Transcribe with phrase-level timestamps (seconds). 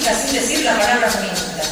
[0.00, 1.62] feminista sin decir la palabra feminista.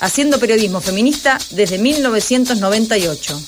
[0.00, 3.42] Haciendo periodismo feminista desde 1998.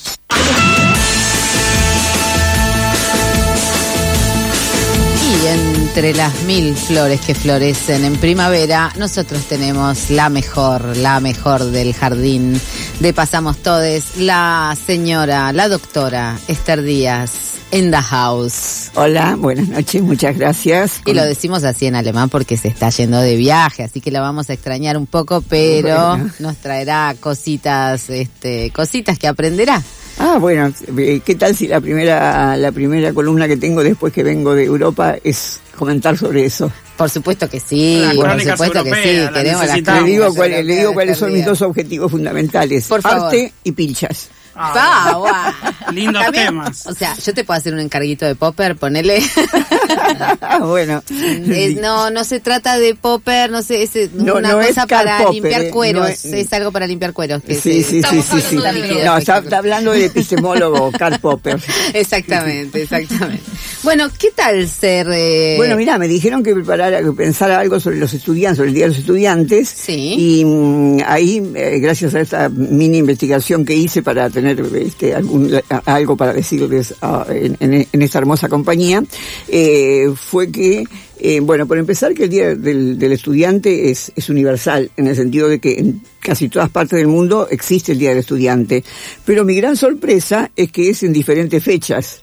[5.31, 11.65] Y entre las mil flores que florecen en primavera, nosotros tenemos la mejor, la mejor
[11.65, 12.61] del jardín
[13.01, 18.91] de Pasamos Todes, la señora, la doctora Esther Díaz, en the house.
[18.95, 21.01] Hola, buenas noches, muchas gracias.
[21.07, 24.21] Y lo decimos así en alemán porque se está yendo de viaje, así que la
[24.21, 29.81] vamos a extrañar un poco, pero nos traerá cositas, este, cositas que aprenderá.
[30.19, 34.25] Ah, bueno, eh, ¿qué tal si la primera, la primera columna que tengo después que
[34.25, 36.73] vengo de Europa es comentar sobre eso?
[36.99, 41.33] Por supuesto que sí, por supuesto que sí, queremos Le digo, le digo cuáles son
[41.33, 44.31] mis dos objetivos fundamentales, por arte y pinchas.
[44.61, 45.55] Ah,
[45.93, 46.87] Lindos temas.
[46.87, 49.23] O sea, yo te puedo hacer un encarguito de popper, ponele.
[50.61, 51.03] bueno.
[51.81, 56.25] no, no se trata de popper, no sé, es una cosa para limpiar eh, cueros.
[56.25, 57.43] es, algo para limpiar cueros.
[57.47, 58.57] sí, sí, sí, sí, sí.
[59.05, 61.61] No, está, hablando de epistemólogo Karl Popper.
[61.95, 63.45] Exactamente, exactamente.
[63.85, 65.07] Bueno, ¿qué tal ser...?
[65.13, 65.55] Eh...
[65.57, 68.85] Bueno, mira, me dijeron que preparara, que pensara algo sobre los estudiantes, sobre el Día
[68.85, 69.69] de los Estudiantes.
[69.69, 70.15] Sí.
[70.41, 75.15] Y mm, ahí, eh, gracias a esta mini investigación que hice para tener este,
[75.85, 79.03] algo para decirles ah, en, esta hermosa compañía,
[79.47, 80.85] eh, fue que,
[81.21, 85.49] eh, bueno, por empezar que el Día del, Estudiante es, es universal, en el sentido
[85.49, 88.83] de que en casi todas partes del mundo existe el Día del Estudiante,
[89.25, 92.23] pero mi gran sorpresa es que es en diferentes fechas.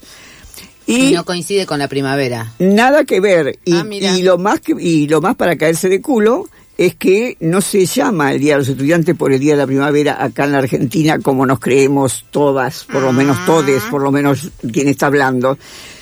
[0.88, 2.53] Y, no coincide con la primavera.
[2.59, 3.58] Nada que ver.
[3.66, 7.38] Y, ah, y, lo más que, y lo más para caerse de culo es que
[7.39, 10.44] no se llama el Día de los Estudiantes por el Día de la Primavera acá
[10.44, 13.44] en la Argentina como nos creemos todas, por lo menos ah.
[13.45, 15.58] todes, por lo menos quien está hablando,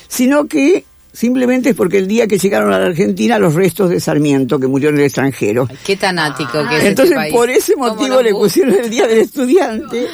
[0.08, 4.00] sino que simplemente es porque el día que llegaron a la Argentina los restos de
[4.00, 5.68] Sarmiento, que murió en el extranjero.
[5.86, 10.08] Qué tan ático que es Entonces, por ese motivo le pusieron el Día del Estudiante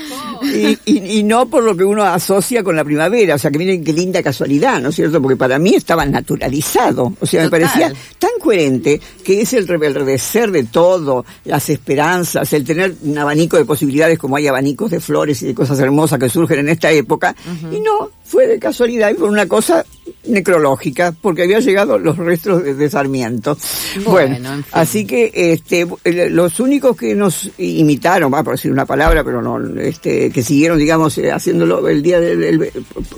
[0.43, 3.35] y, no por lo que uno asocia con la primavera.
[3.35, 5.21] O sea, que miren qué linda casualidad, ¿no es cierto?
[5.21, 7.13] Porque para mí estaba naturalizado.
[7.19, 12.63] O sea, me parecía tan coherente que es el reverdecer de todo, las esperanzas, el
[12.63, 16.29] tener un abanico de posibilidades como hay abanicos de flores y de cosas hermosas que
[16.29, 17.35] surgen en esta época.
[17.71, 19.83] Y no, fue de casualidad y por una cosa
[20.27, 23.57] necrológica, porque había llegado los restos de, Sarmiento.
[24.05, 25.87] Bueno, así que este,
[26.29, 30.77] los únicos que nos imitaron, va por decir una palabra, pero no, este, que siguieron,
[30.77, 32.71] digamos, eh, haciéndolo el día del,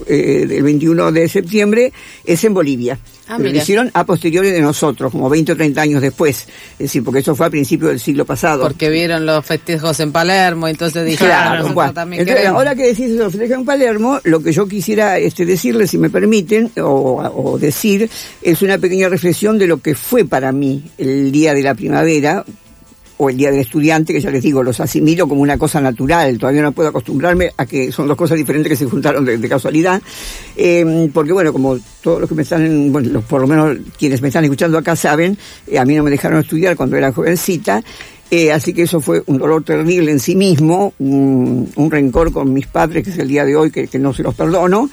[0.07, 1.91] eh, del 21 de septiembre,
[2.23, 2.97] es en Bolivia.
[3.27, 6.47] Ah, lo hicieron a posteriori de nosotros, como 20 o 30 años después.
[6.73, 8.63] Es decir, porque eso fue a principios del siglo pasado.
[8.63, 11.93] Porque vieron los festejos en Palermo, entonces dijeron, claro, bueno,
[12.49, 16.09] ahora que decís los festejos en Palermo, lo que yo quisiera este, decirles, si me
[16.09, 18.09] permiten, o, decir,
[18.41, 22.45] es una pequeña reflexión de lo que fue para mí el día de la primavera,
[23.23, 26.39] o el Día del Estudiante, que ya les digo, los asimilo como una cosa natural,
[26.39, 30.01] todavía no puedo acostumbrarme a que son dos cosas diferentes que se juntaron de, casualidad,
[30.55, 34.29] eh, porque bueno, como todos los que me están, bueno, por lo menos quienes me
[34.29, 35.37] están escuchando acá saben,
[35.67, 37.83] eh, a mí no me dejaron estudiar cuando era jovencita,
[38.31, 42.65] eh, así que eso fue un dolor terrible en sí mismo, un, rencor con mis
[42.65, 44.89] padres, que es el día de hoy, que, no se los perdono,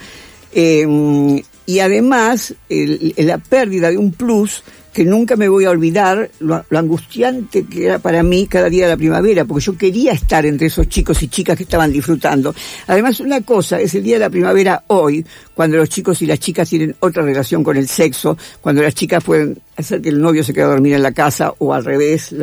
[0.52, 7.64] y además la pérdida de un plus que nunca me voy a olvidar lo, angustiante
[7.66, 10.88] que era para mí cada día de la primavera, porque yo quería estar entre esos
[10.88, 12.54] chicos y chicas que estaban disfrutando.
[12.86, 16.38] Además, una cosa es el día de la primavera hoy, cuando los chicos y las
[16.38, 20.42] chicas tienen otra relación con el sexo, cuando las chicas pueden hacer que el novio
[20.42, 22.34] se quede a dormir en la casa o al revés,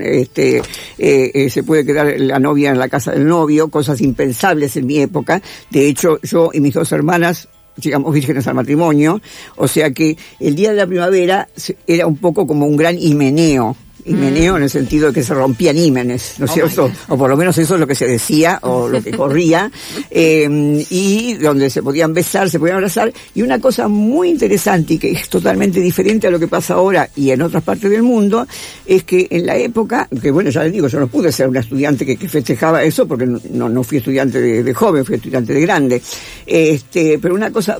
[0.00, 0.62] este, eh,
[0.98, 4.98] eh, se puede quedar la novia en la casa del novio, cosas impensables en mi
[4.98, 5.42] época.
[5.70, 7.48] De hecho, yo y mis dos hermanas
[7.80, 9.20] digamos, vírgenes al matrimonio,
[9.56, 11.48] o sea que el día de la primavera
[11.86, 15.76] era un poco como un gran himeneo Himeneo en el sentido de que se rompían
[15.76, 16.92] ímenes, ¿no es oh cierto?
[17.08, 19.70] O por lo menos eso es lo que se decía o lo que corría,
[20.10, 23.12] em, y donde se podían besar, se podían abrazar.
[23.34, 27.08] Y una cosa muy interesante y que es totalmente diferente a lo que pasa ahora
[27.16, 28.46] y en otras partes del mundo,
[28.86, 31.60] es que en la época, que bueno, ya les digo, yo no pude ser una
[31.60, 35.60] estudiante que, festejaba eso porque no, no fui estudiante de, de, joven, fui estudiante de
[35.60, 36.02] grande.
[36.46, 37.78] Este, pero una cosa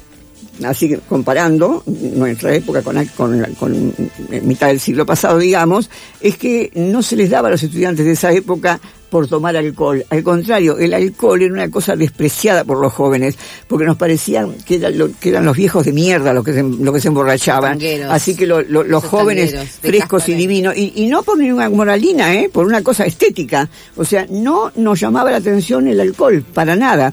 [0.64, 3.04] así comparando nuestra época con,
[3.58, 3.94] con,
[4.42, 5.90] mitad del siglo pasado, digamos,
[6.20, 8.80] es que no se les daba a los estudiantes de esa época
[9.10, 10.04] por tomar alcohol.
[10.08, 13.36] Al contrario, el alcohol era una cosa despreciada por los jóvenes,
[13.66, 14.76] porque nos parecían que,
[15.22, 17.78] eran los viejos de mierda los que se, que se emborrachaban.
[18.08, 22.48] Así que los jóvenes frescos y divinos, y, no por ninguna moralina, ¿eh?
[22.50, 23.68] por una cosa estética.
[23.96, 27.12] O sea, no nos llamaba la atención el alcohol, para nada.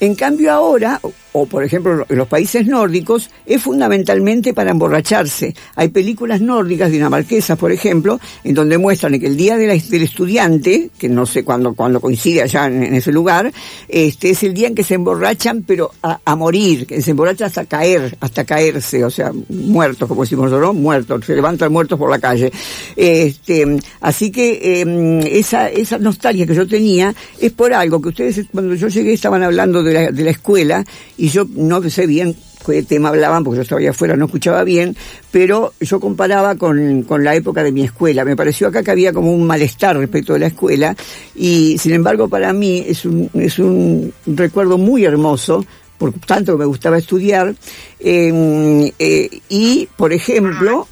[0.00, 1.00] En cambio ahora,
[1.36, 5.54] o por ejemplo en los países nórdicos, es fundamentalmente para emborracharse.
[5.76, 11.08] Hay películas nórdicas, dinamarquesas por ejemplo, en donde muestran que el día del estudiante, que
[11.08, 13.52] no sé cuándo, cuando coincide allá en, ese lugar,
[13.88, 17.64] este es el día en que se emborrachan, pero a, morir, que se emborrachan hasta
[17.64, 20.80] caer, hasta caerse, o sea, muertos, como decimos nosotros, ¿no?
[20.80, 22.52] muertos, se levantan muertos por la calle.
[22.96, 28.46] Este, así que eh, esa, esa nostalgia que yo tenía es por algo que ustedes
[28.52, 30.84] cuando yo llegué estaban hablando de la, de la escuela
[31.16, 32.34] y yo no sé bien
[32.64, 34.96] qué tema hablaban porque yo estaba allá afuera, no escuchaba bien,
[35.30, 38.24] pero yo comparaba con, con la época de mi escuela.
[38.24, 40.96] Me pareció acá que había como un malestar respecto de la escuela
[41.34, 45.64] y sin embargo para mí es un, es un recuerdo muy hermoso
[45.98, 47.54] por tanto que me gustaba estudiar
[48.00, 50.88] eh, eh, y por ejemplo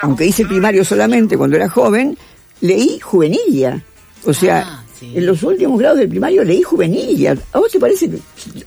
[0.00, 2.16] aunque hice primario solamente cuando era joven
[2.62, 3.82] leí juvenilla
[4.24, 8.10] o sea Ah, en los últimos grados del primario leí juvenilla ¿a vos te parece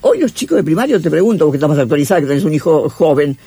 [0.02, 2.90] hoy los chicos de primario te pregunto porque estás más actualizada que tenés un hijo
[2.90, 3.38] joven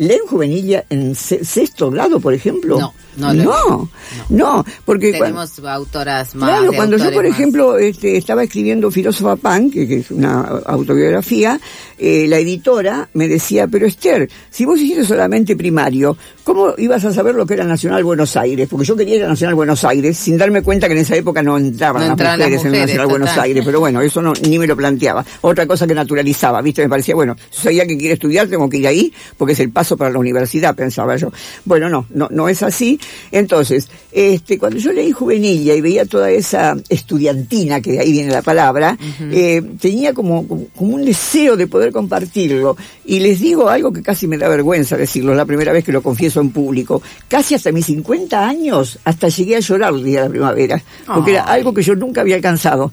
[0.00, 2.78] ¿Leen juvenilla en se- sexto grado, por ejemplo?
[2.78, 3.90] No, no lo no,
[4.30, 6.48] no, porque Tenemos autoras más.
[6.48, 7.32] Claro, cuando yo, por más.
[7.32, 11.60] ejemplo, este, estaba escribiendo Filósofa Pan, que, que es una autobiografía,
[11.98, 17.12] eh, la editora me decía, pero Esther, si vos hiciste solamente primario, ¿cómo ibas a
[17.12, 18.68] saber lo que era Nacional Buenos Aires?
[18.70, 21.42] Porque yo quería ir a Nacional Buenos Aires, sin darme cuenta que en esa época
[21.42, 23.36] no entraban, No las, entraban las mujeres en mujeres, Nacional Buenos.
[23.38, 25.24] Aires, pero bueno, eso no, ni me lo planteaba.
[25.42, 26.80] Otra cosa que naturalizaba, ¿viste?
[26.82, 29.70] Me parecía, bueno, soy alguien que quiere estudiar, tengo que ir ahí, porque es el
[29.70, 31.32] paso para la universidad, pensaba yo.
[31.64, 32.98] Bueno, no, no, no es así.
[33.30, 38.32] Entonces, este, cuando yo leí Juvenilla y veía toda esa estudiantina, que de ahí viene
[38.32, 38.96] la palabra,
[39.30, 42.76] eh, tenía como, como un deseo de poder compartirlo.
[43.04, 45.92] Y les digo algo que casi me da vergüenza decirlo, es la primera vez que
[45.92, 47.02] lo confieso en público.
[47.28, 51.32] Casi hasta mis 50 años, hasta llegué a llorar el día de la primavera, porque
[51.32, 52.92] era algo que yo nunca había alcanzado.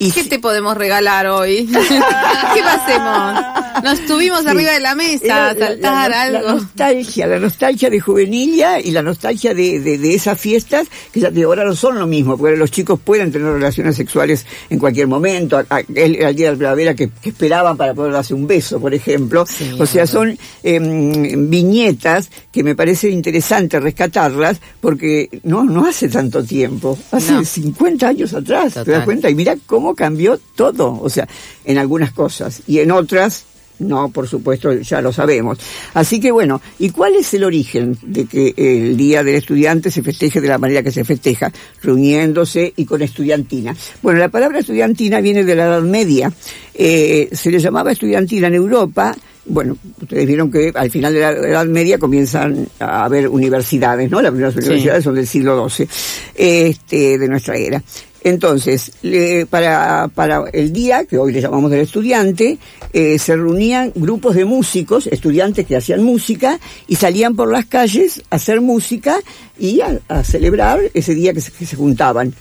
[0.00, 1.66] Y ¿Qué te podemos regalar hoy?
[2.54, 3.44] ¿Qué pasemos?
[3.82, 4.48] Nos tuvimos Sí.
[4.48, 6.48] arriba de la mesa a saltar la, la algo.
[6.52, 11.28] nostalgia, la nostalgia de juvenilla y la nostalgia de, de, de esas fiestas que ya
[11.30, 14.78] te digo, ahora no son lo mismo, porque los chicos pueden tener relaciones sexuales en
[14.78, 15.56] cualquier momento.
[15.58, 18.46] A- a- el, el día de la primavera que, que esperaban para poder darse un
[18.46, 19.44] beso, por ejemplo.
[19.46, 26.08] Sí, o sea, son em, viñetas que me parece interesante rescatarlas porque no, no hace
[26.08, 27.44] tanto tiempo, hace No.
[27.44, 29.28] 50 años atrás, ¿te das cuenta?
[29.30, 31.28] Y mira cómo cambió todo, o sea,
[31.64, 33.44] en algunas cosas y en otras
[33.78, 35.58] no, por supuesto, ya lo sabemos.
[35.94, 40.02] Así que bueno, ¿y cuál es el origen de que el Día del Estudiante se
[40.02, 41.52] festeje de la manera que se festeja?
[41.82, 43.76] Reuniéndose y con estudiantina.
[44.02, 46.32] Bueno, la palabra estudiantina viene de la Edad Media.
[46.74, 49.14] Eh, se le llamaba estudiantina en Europa.
[49.46, 54.20] Bueno, ustedes vieron que al final de la Edad Media comienzan a haber universidades, ¿no?
[54.20, 55.88] Las primeras universidades son del siglo XII,
[56.34, 57.82] este, de nuestra era.
[58.24, 62.58] Entonces, le- para, para el día, que hoy le llamamos del estudiante,
[62.92, 68.22] eh, se reunían grupos de músicos, estudiantes que hacían música, y salían por las calles
[68.30, 69.18] a hacer música
[69.58, 72.34] y a, a celebrar ese día que se, que se juntaban.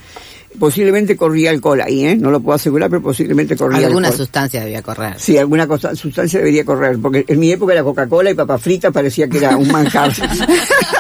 [0.59, 2.15] Posiblemente corría alcohol ahí, ¿eh?
[2.15, 4.25] No lo puedo asegurar, pero posiblemente corría Alguna alcohol.
[4.25, 5.13] sustancia debía correr.
[5.19, 9.27] Sí, alguna sustancia debería correr, porque en mi época era Coca-Cola y papa frita, parecía
[9.27, 10.11] que era un manjar.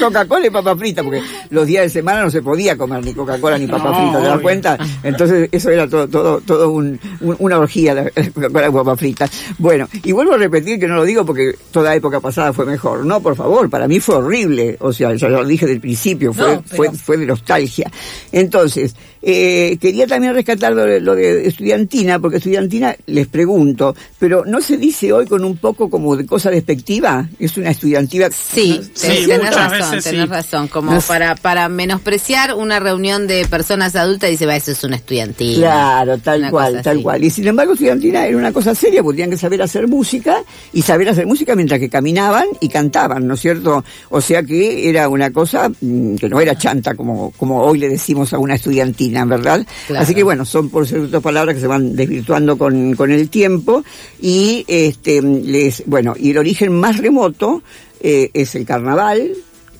[0.00, 3.58] Coca-Cola y papa frita, porque los días de semana no se podía comer ni Coca-Cola
[3.58, 4.42] ni papa No, frita, ¿te das obvio.
[4.42, 4.78] cuenta?
[5.02, 8.96] Entonces eso era todo, todo, todo un- un- una orgía, la la Coca-Cola y papa
[8.96, 9.28] frita.
[9.58, 13.04] Bueno, y vuelvo a repetir que no lo digo porque toda época pasada fue mejor.
[13.06, 14.76] No, por favor, para mí fue horrible.
[14.80, 17.90] O sea, ya lo dije del principio, fue, No, pero- fue, fue de nostalgia.
[18.32, 24.44] Entonces, eh, quería también rescatar lo de, lo de estudiantina, porque estudiantina, les pregunto, pero
[24.44, 27.26] ¿no se dice hoy con un poco como de cosa despectiva?
[27.38, 28.28] Es una estudiantina...
[28.30, 30.26] Sí, Sí, muchas razón, veces tenés sí.
[30.26, 30.68] razón.
[30.68, 31.08] Como No sé.
[31.08, 35.58] para, para menospreciar una reunión de personas adultas, dice, va, eso es una estudiantina.
[35.58, 37.02] Claro, tal cual, tal así.
[37.02, 37.24] cual.
[37.24, 40.42] Y sin embargo, estudiantina era una cosa seria, porque tenían que saber hacer música
[40.72, 43.84] y saber hacer música mientras que caminaban y cantaban, ¿no es cierto?
[44.10, 47.88] O sea que era una cosa mm, que no era chanta como, como hoy le
[47.88, 49.66] decimos a una estudiantina, ¿verdad?
[49.86, 50.02] Claro.
[50.02, 53.84] Así que bueno, son por cierto palabras que se van desvirtuando con, con el tiempo
[54.20, 57.62] y este les, bueno, y el origen más remoto
[58.00, 59.32] eh, es el carnaval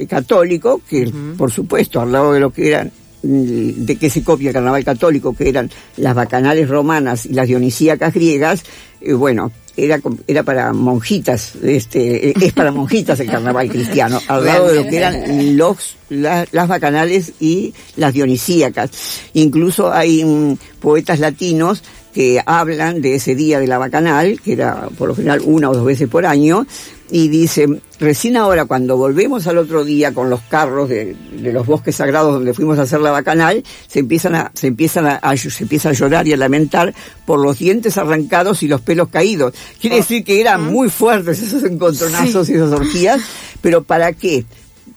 [0.07, 2.91] católico, que por supuesto al lado de lo que eran
[3.23, 7.49] mm, de que se copia el carnaval católico, que eran las bacanales romanas y las
[7.49, 8.63] dionisíacas griegas,
[9.01, 14.45] eh, bueno, era, era para monjitas, este, eh, es para monjitas el carnaval cristiano, al
[14.45, 18.91] lado de lo que eran los, la- las bacanales y las dionisíacas.
[19.35, 21.85] Incluso hay mm, poetas latinos
[22.15, 25.75] que hablan de ese día de la bacanal, que era por lo general una o
[25.75, 26.67] dos veces por año,
[27.11, 27.67] y dice,
[28.01, 32.35] recién ahora cuando volvemos al otro día con los carros de, de los bosques sagrados
[32.35, 35.89] donde fuimos a hacer la bacanal, se empiezan a, se empiezan a, a- se empieza
[35.89, 39.55] a llorar y a lamentar por los dientes arrancados y los pelos caídos.
[39.81, 43.21] Quiere decir que eran muy fuertes esos encontronazos y esas orgías,
[43.63, 44.45] pero ¿para qué?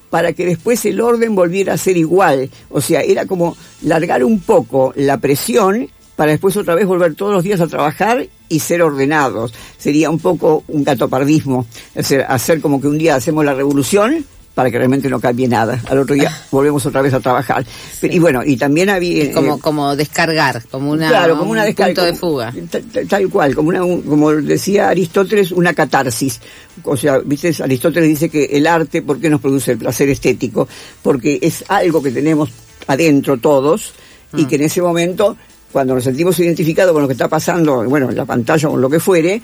[0.10, 2.50] para que después el orden volviera a ser igual.
[2.70, 5.88] O sea, era como largar un poco la presión
[6.22, 9.52] para después otra vez volver todos los días a trabajar y ser ordenados.
[9.80, 11.66] Sería un poco un gatopardismo.
[11.96, 14.24] Es decir, hacer como que un día hacemos la revolución
[14.54, 15.82] para que realmente no cambie nada.
[15.90, 17.66] Al otro día volvemos otra vez a trabajar.
[18.04, 19.24] Y bueno, y también había...
[19.24, 22.54] eh, Como, como descargar, como una, claro, como una un descarga, punto de como- fuga.
[22.70, 26.40] ta- ta- Tal cual, como, una, un- como decía Aristóteles, una catarsis.
[26.84, 30.68] O sea, viste, Aristóteles dice que el arte, ¿por qué nos produce el placer estético?
[31.02, 32.52] Porque es algo que tenemos
[32.86, 33.94] adentro todos
[34.34, 34.40] Mm.
[34.40, 35.36] y que en ese momento,
[35.72, 38.82] cuando nos sentimos identificados con lo que está pasando, bueno, en la pantalla o en
[38.82, 39.42] lo que fuere,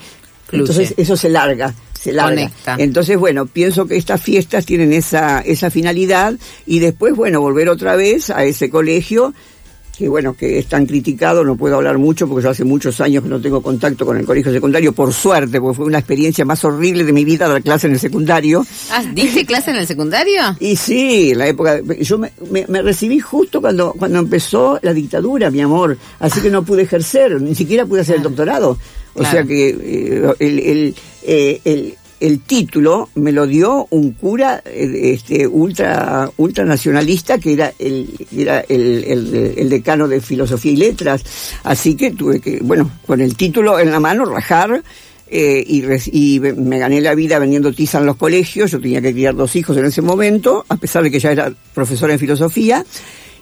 [0.48, 0.62] Fluye.
[0.62, 1.74] entonces eso se larga.
[2.00, 2.36] Se larga.
[2.36, 2.76] Conecta.
[2.78, 7.96] Entonces, bueno, pienso que estas fiestas tienen esa, esa finalidad y después, bueno, volver otra
[7.96, 9.34] vez a ese colegio
[9.98, 13.24] que bueno, que es tan criticado, no puedo hablar mucho porque yo hace muchos años
[13.24, 16.64] que no tengo contacto con el colegio secundario, por suerte, porque fue una experiencia más
[16.64, 18.66] horrible de mi vida dar clase en el secundario.
[18.92, 20.42] Ah, ¿Diste clase en el secundario?
[20.60, 25.50] Y sí, la época, yo me, me- me recibí justo cuando, cuando empezó la dictadura,
[25.50, 28.78] mi amor, así que no pude ejercer, ni siquiera pude hacer el doctorado.
[29.16, 29.32] O Claro.
[29.32, 35.14] sea que eh, el, el, eh, el, el título me lo dio un cura eh,
[35.14, 41.24] este, ultra, ultranacionalista que era el, decano de filosofía y letras.
[41.64, 44.84] Así que tuve que, bueno, con el título en la mano, rajar.
[45.30, 48.72] eh, y, me gané la vida vendiendo tiza en los colegios.
[48.72, 51.52] Yo tenía que criar dos hijos en ese momento, a pesar de que ya era
[51.74, 52.86] profesora en filosofía.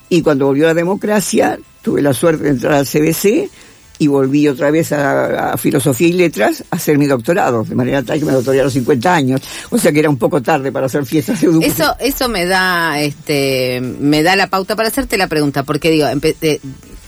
[0.08, 3.50] Y cuando volvió la democracia, tuve la suerte de entrar al CBC
[3.98, 8.02] y volví otra vez a, a Filosofía y Letras a hacer mi doctorado, de manera
[8.02, 9.40] tal que me doctoré a los 50 años.
[9.70, 11.72] O sea que era un poco tarde para hacer fiestas de educación.
[11.72, 16.06] Eso, eso me da, este, me da la pauta para hacerte la pregunta, porque digo,
[16.06, 16.60] eh,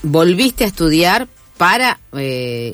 [0.02, 1.28] volviste a estudiar
[1.58, 2.18] para eh,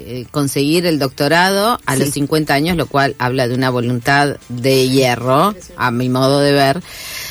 [0.06, 4.88] eh, conseguir el doctorado a los 50 años, lo cual habla de una voluntad de
[4.90, 6.82] hierro, a mi modo de ver.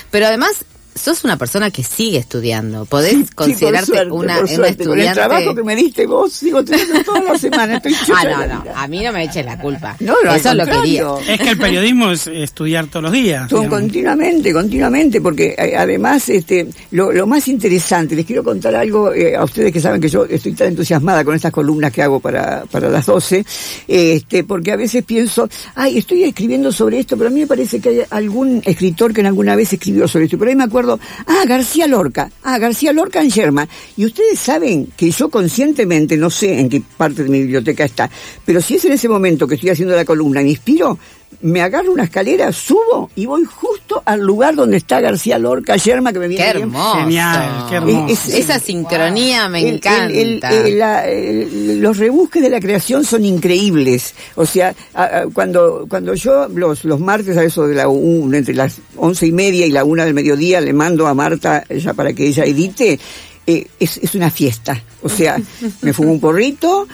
[0.09, 2.85] Pero además, sos una persona que sigue estudiando.
[2.85, 4.83] Podés Sí, por considerarte suerte, una, por una suerte.
[4.85, 5.19] Con el estudiante.
[5.19, 7.77] trabajo que me diste vos, sigo teniendo toda la semana.
[7.77, 9.95] Estoy Ah, no, no, a mí no me eches la culpa.
[9.99, 11.05] No, no, Eso lo quería.
[11.27, 13.49] Es que el periodismo es estudiar todos los días.
[13.49, 19.35] Continuamente, continuamente, porque eh, además este, lo, lo más interesante, les quiero contar algo eh,
[19.35, 22.65] a ustedes que saben que yo estoy tan entusiasmada con estas columnas que hago para,
[22.65, 23.45] para las 12,
[23.87, 27.79] este, porque a veces pienso, ay, estoy escribiendo sobre esto, pero a mí me parece
[27.79, 30.82] que hay algún escritor que en alguna vez escribió sobre esto, pero ahí me acuerdo,
[30.91, 36.29] ah, García Lorca, ah, García Lorca en Yerma, y ustedes saben que yo conscientemente, no
[36.29, 38.09] sé en qué parte de mi biblioteca está,
[38.45, 40.97] pero si es en ese momento que estoy haciendo la columna me inspiro,
[41.41, 46.13] me agarro una escalera, subo y voy justo al lugar donde está García Lorca Yerma,
[46.13, 46.63] que me viene Qué bien.
[46.69, 46.95] hermoso.
[46.99, 48.13] Genial, qué hermoso.
[48.13, 50.05] Es- es- Esa sincronía me El- el- encanta.
[50.13, 54.13] el- el- la- el- los rebusques de la creación son increíbles.
[54.35, 58.37] O sea, a- a- cuando, cuando yo los, los martes a eso de la una,
[58.37, 61.93] entre las once y media y la una del mediodía le mando a Marta ya
[61.93, 62.99] para que ella edite,
[63.45, 64.81] eh, es, es una fiesta.
[65.01, 65.37] O sea,
[65.81, 66.87] me fumo un porrito,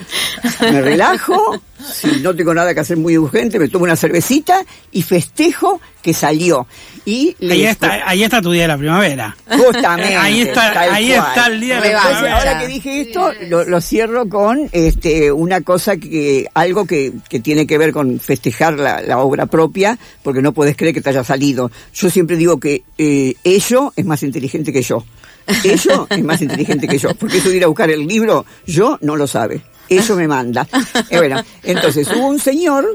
[0.62, 5.03] me relajo, si no tengo nada que hacer muy urgente, me tomo una cervecita y
[5.03, 6.65] festejo que salió.
[7.06, 9.36] Y Ahí está, ahí está tu día de la primavera.
[9.48, 10.15] Justamente.
[10.18, 11.27] Ahí está, ahí cual.
[11.27, 11.98] está el día de la.
[11.98, 12.38] Entonces, primavera.
[12.38, 17.39] ahora que dije esto, lo, lo cierro con este una cosa que, algo que, que
[17.39, 21.10] tiene que ver con festejar la, la obra propia, porque no puedes creer que te
[21.10, 21.72] haya salido.
[21.94, 25.03] Yo siempre digo que eh, ello es más inteligente que yo.
[25.63, 28.98] Ello es más inteligente que yo, porque eso de ir a buscar el libro, yo
[29.01, 29.62] no lo sabe.
[29.88, 30.68] Eso me manda.
[31.10, 32.86] Eh, bueno, entonces hubo un señor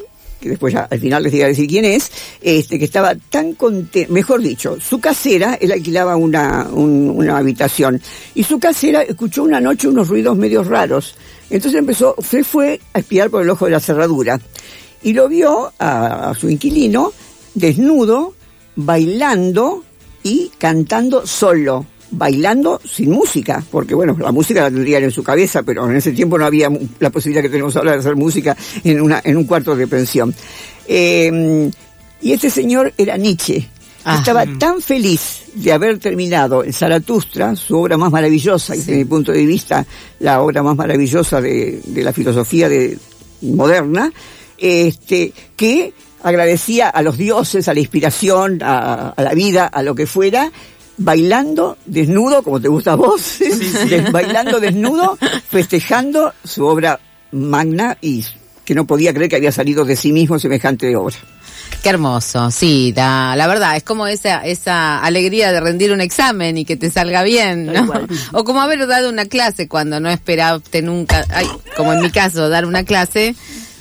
[0.40, 2.10] que después al final les diga decir quién es,
[2.42, 7.98] este que estaba tan contento, mejor dicho, su casera, él alquilaba una, un- una habitación,
[8.34, 11.14] y su casera escuchó una noche unos ruidos medios raros.
[11.48, 14.38] Entonces empezó, se fue a espiar por el ojo de la cerradura,
[15.02, 17.12] y lo vio a su inquilino
[17.54, 18.34] desnudo,
[18.76, 19.82] bailando
[20.22, 21.86] y cantando solo.
[22.16, 26.12] Bailando sin música, porque bueno, la música la tendrían en su cabeza, pero en ese
[26.12, 29.44] tiempo no había la posibilidad que tenemos ahora de hacer música en, una, en un
[29.44, 30.34] cuarto de pensión.
[30.86, 31.70] Eh,
[32.20, 33.68] y este señor era Nietzsche.
[34.04, 34.16] Ah.
[34.18, 39.04] Estaba tan feliz de haber terminado en Zaratustra, su obra más maravillosa, y desde mi
[39.04, 39.86] punto de vista
[40.20, 42.98] la obra más maravillosa de, de la filosofía de,
[43.40, 44.12] moderna,
[44.58, 45.92] este, que
[46.22, 50.50] agradecía a los dioses, a la inspiración, a, a la vida, a lo que fuera,
[50.96, 56.98] bailando desnudo, como te gusta a vos, des- bailando desnudo, festejando su obra
[57.32, 58.24] magna y
[58.64, 61.16] que no podía creer que había salido de sí mismo semejante obra.
[61.82, 66.56] Qué hermoso, sí, la, la verdad, es como esa, esa alegría de rendir un examen
[66.56, 67.90] y que te salga bien, ¿no?
[68.32, 71.46] O como haber dado una clase cuando no esperaste nunca, ay,
[71.76, 73.34] como en mi caso, dar una clase,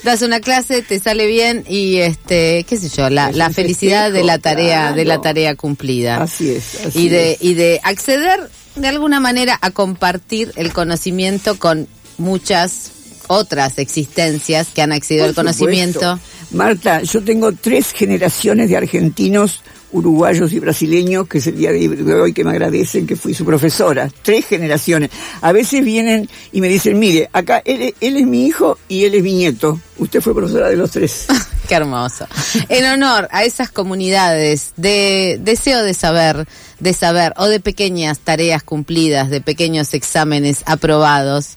[0.03, 4.24] das una clase, te sale bien y este, qué sé yo, la, la felicidad de
[4.24, 6.22] la tarea, de la tarea cumplida.
[6.22, 6.86] Así es.
[6.86, 7.38] así y de, es.
[7.41, 12.91] y de acceder de alguna manera a compartir el conocimiento con muchas
[13.27, 16.00] otras existencias que han accedido al Por conocimiento.
[16.00, 16.19] supuesto.
[16.51, 19.62] Marta, yo tengo tres generaciones de argentinos,
[19.93, 23.45] uruguayos y brasileños que es el día de hoy que me agradecen que fui su
[23.45, 24.09] profesora.
[24.21, 25.12] Tres generaciones.
[25.41, 29.15] A veces vienen y me dicen, mire, acá él, él es mi hijo y él
[29.15, 29.79] es mi nieto.
[29.97, 31.27] Usted fue profesora de los tres.
[31.67, 32.27] Qué hermoso.
[32.67, 36.45] En honor a esas comunidades de deseo de saber,
[36.79, 41.55] de saber, o de pequeñas tareas cumplidas, de pequeños exámenes aprobados,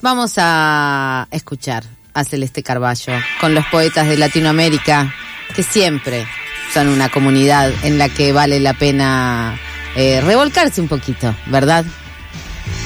[0.00, 1.84] vamos a escuchar
[2.14, 5.14] a Celeste Carballo con los poetas de Latinoamérica,
[5.54, 6.26] que siempre
[6.72, 9.58] son una comunidad en la que vale la pena
[9.96, 11.84] eh, revolcarse un poquito, ¿verdad?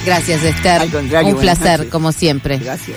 [0.05, 0.83] Gracias, Esther.
[0.83, 2.59] Al contrario, un placer, como siempre.
[2.59, 2.97] Gracias.